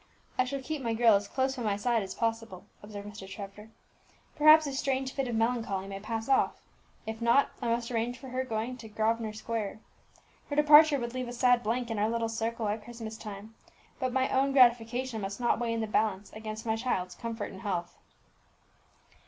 "I 0.35 0.45
shall 0.45 0.63
keep 0.63 0.81
my 0.81 0.95
girl 0.95 1.13
as 1.13 1.27
close 1.27 1.55
by 1.55 1.61
my 1.61 1.75
side 1.77 2.01
as 2.01 2.15
possible," 2.15 2.65
observed 2.81 3.07
Mr. 3.07 3.29
Trevor. 3.29 3.69
"Perhaps 4.35 4.65
this 4.65 4.79
strange 4.79 5.13
fit 5.13 5.27
of 5.27 5.35
melancholy 5.35 5.87
may 5.87 5.99
pass 5.99 6.27
off; 6.27 6.59
if 7.05 7.21
not, 7.21 7.51
I 7.61 7.67
must 7.67 7.91
arrange 7.91 8.17
for 8.17 8.29
her 8.29 8.43
going 8.43 8.77
to 8.77 8.89
Grosvenor 8.89 9.33
Square. 9.33 9.79
Her 10.49 10.55
departure 10.55 10.97
would 10.99 11.13
leave 11.13 11.27
a 11.27 11.33
sad 11.33 11.61
blank 11.61 11.91
in 11.91 11.99
our 11.99 12.09
little 12.09 12.29
circle 12.29 12.67
at 12.67 12.83
Christmas 12.83 13.15
time, 13.15 13.53
but 13.99 14.11
my 14.11 14.27
own 14.29 14.53
gratification 14.53 15.21
must 15.21 15.39
not 15.39 15.59
weigh 15.59 15.71
in 15.73 15.81
the 15.81 15.85
balance 15.85 16.33
against 16.33 16.65
my 16.65 16.75
child's 16.75 17.13
comfort 17.13 17.51
and 17.51 17.61
health." 17.61 17.95